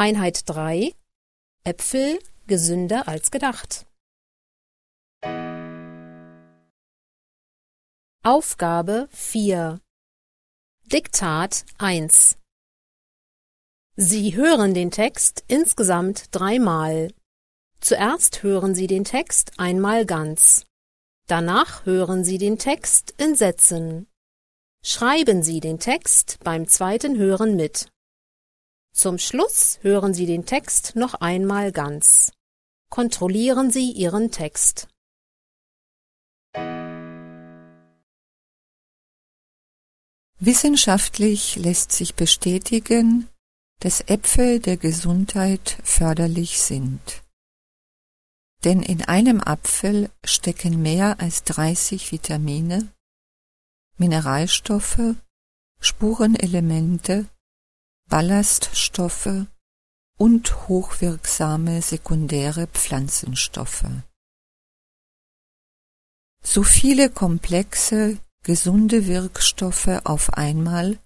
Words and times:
Einheit 0.00 0.48
3 0.48 0.94
Äpfel 1.62 2.20
gesünder 2.46 3.06
als 3.06 3.30
gedacht. 3.30 3.84
Aufgabe 8.22 9.10
4 9.12 9.78
Diktat 10.86 11.66
1 11.76 12.38
Sie 13.96 14.34
hören 14.34 14.72
den 14.72 14.90
Text 14.90 15.44
insgesamt 15.48 16.34
dreimal. 16.34 17.12
Zuerst 17.80 18.42
hören 18.42 18.74
Sie 18.74 18.86
den 18.86 19.04
Text 19.04 19.60
einmal 19.60 20.06
ganz. 20.06 20.64
Danach 21.26 21.84
hören 21.84 22.24
Sie 22.24 22.38
den 22.38 22.56
Text 22.56 23.12
in 23.18 23.34
Sätzen. 23.34 24.06
Schreiben 24.82 25.42
Sie 25.42 25.60
den 25.60 25.78
Text 25.78 26.38
beim 26.42 26.66
zweiten 26.68 27.18
Hören 27.18 27.54
mit. 27.54 27.92
Zum 28.92 29.18
Schluss 29.18 29.78
hören 29.82 30.14
Sie 30.14 30.26
den 30.26 30.46
Text 30.46 30.96
noch 30.96 31.14
einmal 31.14 31.72
ganz. 31.72 32.32
Kontrollieren 32.90 33.70
Sie 33.70 33.92
Ihren 33.92 34.30
Text. 34.30 34.88
Wissenschaftlich 40.38 41.56
lässt 41.56 41.92
sich 41.92 42.14
bestätigen, 42.14 43.28
dass 43.80 44.00
Äpfel 44.00 44.58
der 44.58 44.76
Gesundheit 44.76 45.78
förderlich 45.84 46.60
sind. 46.60 47.22
Denn 48.64 48.82
in 48.82 49.02
einem 49.02 49.40
Apfel 49.40 50.10
stecken 50.24 50.82
mehr 50.82 51.20
als 51.20 51.44
30 51.44 52.12
Vitamine, 52.12 52.88
Mineralstoffe, 53.96 55.14
Spurenelemente, 55.80 57.26
Ballaststoffe 58.10 59.46
und 60.18 60.68
hochwirksame 60.68 61.80
sekundäre 61.80 62.66
Pflanzenstoffe. 62.66 63.86
So 66.42 66.64
viele 66.64 67.08
komplexe, 67.08 68.18
gesunde 68.42 69.06
Wirkstoffe 69.06 70.00
auf 70.04 70.34
einmal 70.34 70.98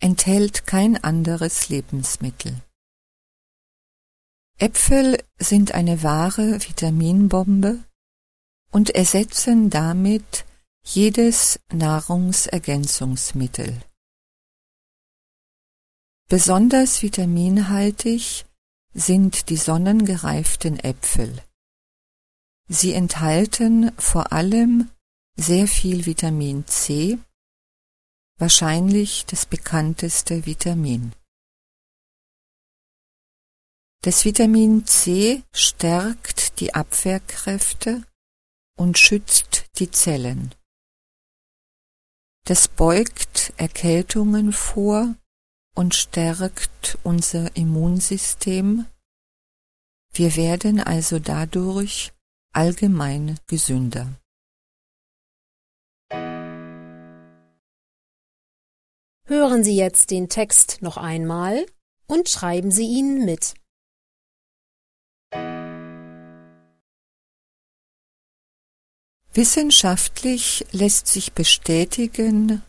enthält 0.00 0.66
kein 0.66 1.02
anderes 1.02 1.70
Lebensmittel. 1.70 2.60
Äpfel 4.58 5.24
sind 5.38 5.72
eine 5.72 6.02
wahre 6.02 6.60
Vitaminbombe 6.60 7.82
und 8.70 8.90
ersetzen 8.90 9.70
damit 9.70 10.44
jedes 10.84 11.58
Nahrungsergänzungsmittel. 11.72 13.80
Besonders 16.30 17.02
vitaminhaltig 17.02 18.44
sind 18.92 19.48
die 19.48 19.56
sonnengereiften 19.56 20.78
Äpfel. 20.78 21.42
Sie 22.68 22.92
enthalten 22.92 23.92
vor 23.96 24.30
allem 24.30 24.90
sehr 25.36 25.66
viel 25.66 26.04
Vitamin 26.04 26.66
C, 26.66 27.18
wahrscheinlich 28.36 29.24
das 29.24 29.46
bekannteste 29.46 30.44
Vitamin. 30.44 31.14
Das 34.02 34.26
Vitamin 34.26 34.84
C 34.86 35.42
stärkt 35.54 36.60
die 36.60 36.74
Abwehrkräfte 36.74 38.04
und 38.76 38.98
schützt 38.98 39.64
die 39.78 39.90
Zellen. 39.90 40.54
Das 42.44 42.68
beugt 42.68 43.54
Erkältungen 43.56 44.52
vor 44.52 45.14
und 45.78 45.94
stärkt 45.94 46.98
unser 47.04 47.54
Immunsystem. 47.54 48.86
Wir 50.12 50.34
werden 50.34 50.80
also 50.80 51.20
dadurch 51.20 52.12
allgemein 52.52 53.38
gesünder. 53.46 54.08
Hören 59.26 59.62
Sie 59.62 59.76
jetzt 59.76 60.10
den 60.10 60.28
Text 60.28 60.78
noch 60.80 60.96
einmal 60.96 61.64
und 62.08 62.28
schreiben 62.28 62.72
Sie 62.72 62.86
ihn 62.86 63.24
mit. 63.24 63.54
Wissenschaftlich 69.32 70.66
lässt 70.72 71.06
sich 71.06 71.34
bestätigen, 71.34 72.62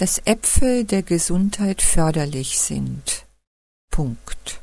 dass 0.00 0.16
Äpfel 0.24 0.84
der 0.84 1.02
Gesundheit 1.02 1.82
förderlich 1.82 2.58
sind. 2.58 3.26
Punkt. 3.90 4.62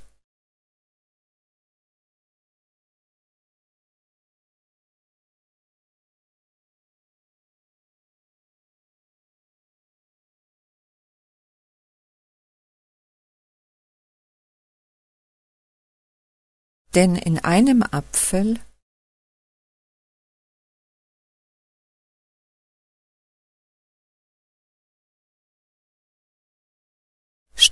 Denn 16.95 17.15
in 17.15 17.37
einem 17.37 17.83
Apfel 17.83 18.59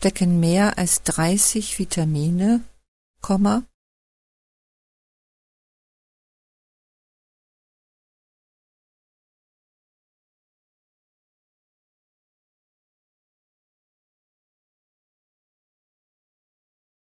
stecken 0.05 0.39
mehr 0.39 0.77
als 0.77 1.01
30 1.01 1.79
Vitamine, 1.79 2.63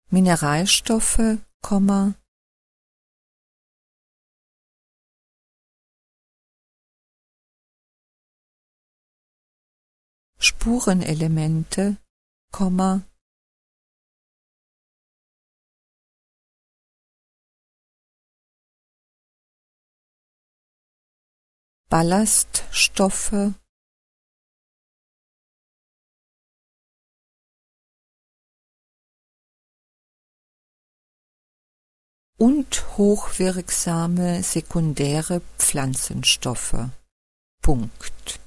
Mineralstoffe, 0.09 1.37
Spurenelemente, 10.39 11.97
Ballaststoffe 21.89 23.53
und 32.37 32.97
hochwirksame 32.97 34.43
sekundäre 34.43 35.41
Pflanzenstoffe. 35.57 36.89
Punkt. 37.61 38.39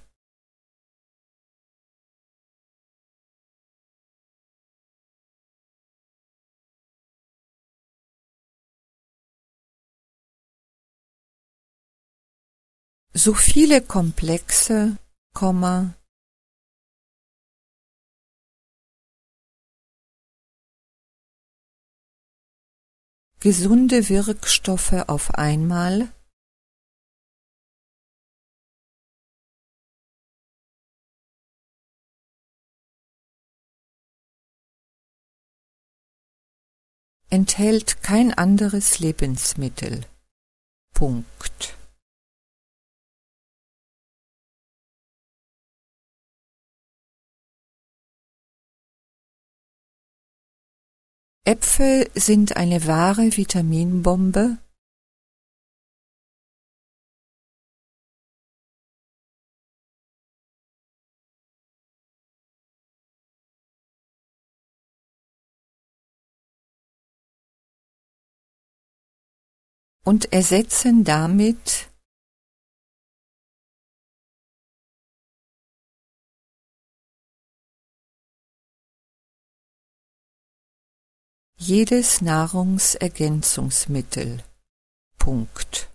So 13.22 13.34
viele 13.34 13.82
komplexe, 13.82 14.96
gesunde 23.40 24.08
Wirkstoffe 24.08 25.04
auf 25.06 25.34
einmal 25.34 26.08
enthält 37.28 38.02
kein 38.02 38.32
anderes 38.32 38.98
Lebensmittel. 38.98 40.06
Punkt. 40.94 41.79
Äpfel 51.50 52.08
sind 52.14 52.56
eine 52.56 52.86
wahre 52.86 53.36
Vitaminbombe. 53.36 54.58
Und 70.04 70.32
ersetzen 70.32 71.02
damit 71.02 71.89
jedes 81.60 82.20
Nahrungsergänzungsmittel. 82.22 84.42
Punkt. 85.18 85.90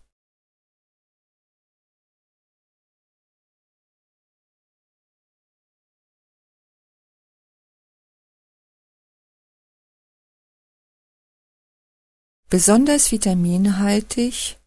Besonders 12.48 13.12
vitaminhaltig 13.12 14.60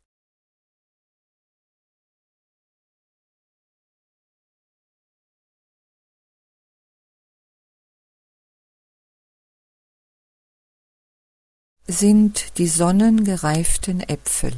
sind 11.88 12.58
die 12.58 12.68
sonnengereiften 12.68 14.00
Äpfel, 14.00 14.52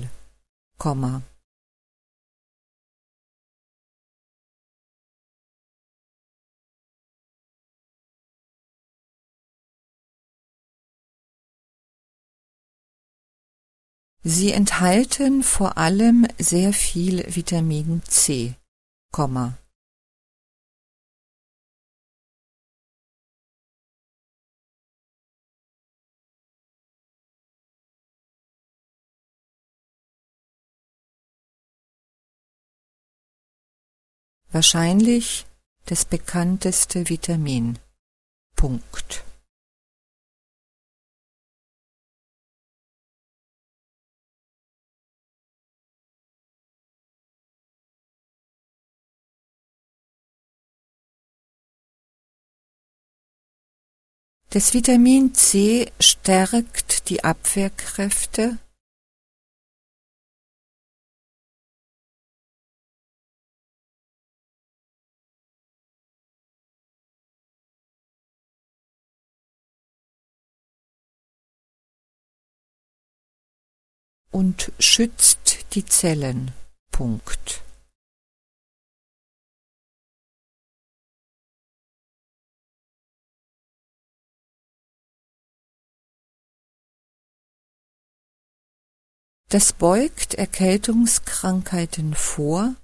Komma. 0.79 1.23
Sie 14.23 14.51
enthalten 14.53 15.43
vor 15.43 15.79
allem 15.79 16.27
sehr 16.39 16.73
viel 16.73 17.25
Vitamin 17.35 18.03
C, 18.07 18.55
Wahrscheinlich 34.53 35.47
das 35.87 36.05
bekannteste 36.05 37.09
Vitamin. 37.09 37.79
Punkt. 38.57 39.25
Das 54.53 54.75
Vitamin 54.75 55.33
C 55.33 55.93
stärkt 56.01 57.09
die 57.09 57.23
Abwehrkräfte 57.23 58.59
und 74.31 74.73
schützt 74.79 75.75
die 75.75 75.85
Zellen. 75.85 76.53
Punkt. 76.91 77.63
Das 89.49 89.73
beugt 89.73 90.35
Erkältungskrankheiten 90.35 92.15
vor 92.15 92.77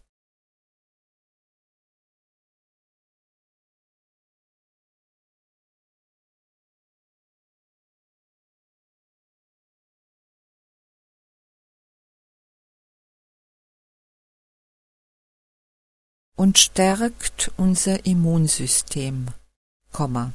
und 16.37 16.59
stärkt 16.59 17.51
unser 17.57 18.05
Immunsystem, 18.07 19.29
Komma. 19.91 20.33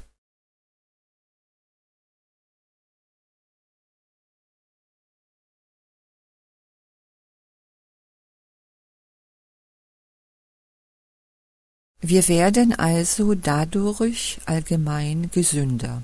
Wir 12.03 12.27
werden 12.27 12.73
also 12.73 13.35
dadurch 13.35 14.39
allgemein 14.47 15.29
gesünder. 15.29 16.03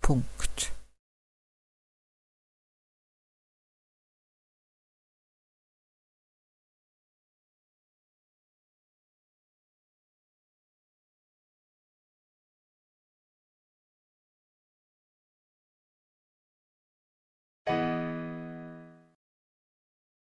Punkt. 0.00 0.37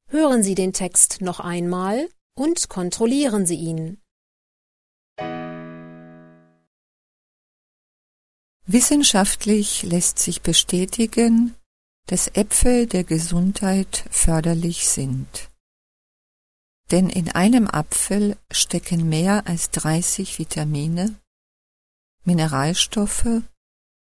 Hören 0.10 0.44
Sie 0.44 0.56
den 0.56 0.74
Text 0.74 1.22
noch 1.22 1.40
einmal 1.40 2.10
und 2.38 2.70
kontrollieren 2.70 3.46
Sie 3.46 3.56
ihn. 3.56 4.02
Wissenschaftlich 8.68 9.84
lässt 9.84 10.20
sich 10.20 10.42
bestätigen, 10.42 11.56
dass 12.08 12.28
Äpfel 12.30 12.88
der 12.88 13.04
Gesundheit 13.04 14.06
förderlich 14.10 14.88
sind. 14.88 15.50
Denn 16.92 17.10
in 17.10 17.30
einem 17.32 17.68
Apfel 17.68 18.38
stecken 18.52 19.10
mehr 19.10 19.48
als 19.48 19.72
30 19.72 20.38
Vitamine, 20.38 21.16
Mineralstoffe, 22.24 23.42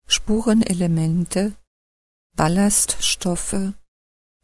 Spurenelemente, 0.07 1.55
Ballaststoffe 2.35 3.73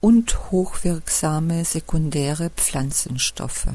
und 0.01 0.51
hochwirksame 0.51 1.63
sekundäre 1.63 2.49
Pflanzenstoffe. 2.49 3.69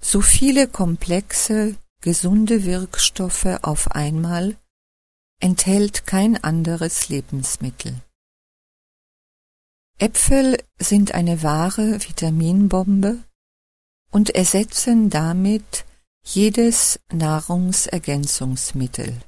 So 0.00 0.20
viele 0.20 0.66
komplexe, 0.66 1.76
gesunde 2.00 2.64
Wirkstoffe 2.64 3.60
auf 3.62 3.92
einmal 3.92 4.56
enthält 5.40 6.06
kein 6.06 6.42
anderes 6.42 7.08
Lebensmittel. 7.08 8.02
Äpfel 9.98 10.62
sind 10.78 11.12
eine 11.12 11.42
wahre 11.42 12.00
Vitaminbombe 12.00 13.22
und 14.10 14.30
ersetzen 14.30 15.10
damit 15.10 15.84
jedes 16.22 16.98
Nahrungsergänzungsmittel. 17.12 19.20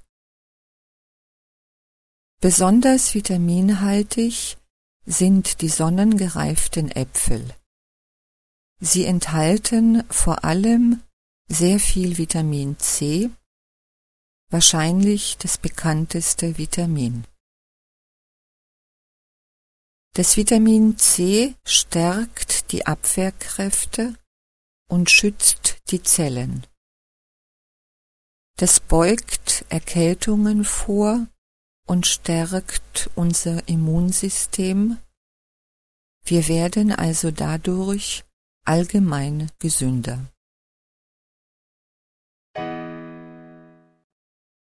Besonders 2.41 3.15
vitaminhaltig 3.15 4.59
sind 5.05 5.61
die 5.61 5.69
sonnengereiften 5.69 6.89
Äpfel. 6.89 7.53
Sie 8.81 9.07
enthalten 9.07 10.05
vor 10.09 10.45
allem 10.45 11.03
sehr 11.49 11.81
viel 11.81 12.17
Vitamin 12.17 12.79
C, 12.79 13.29
wahrscheinlich 14.51 15.37
das 15.39 15.59
bekannteste 15.59 16.59
Vitamin. 16.59 17.25
Das 20.15 20.37
Vitamin 20.37 20.97
C 20.97 21.57
stärkt 21.67 22.71
die 22.71 22.87
Abwehrkräfte 22.87 24.15
und 24.89 25.11
schützt 25.11 25.79
die 25.91 26.05
Zellen. 26.05 26.69
Das 28.59 28.79
beugt 28.79 29.65
Erkältungen 29.71 30.65
vor 30.65 31.27
und 31.89 32.07
stärkt 32.07 33.11
unser 33.15 33.67
Immunsystem. 33.67 34.99
Wir 36.25 36.47
werden 36.47 36.93
also 36.93 37.31
dadurch 37.31 38.25
allgemein 38.65 39.51
gesünder. 39.59 40.21